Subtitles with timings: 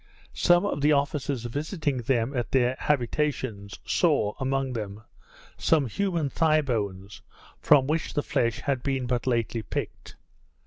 [0.33, 5.03] Some of the officers visiting them at their habitations, saw, among them,
[5.59, 7.21] some human thigh bones,
[7.59, 10.15] from which the flesh had been but lately picked.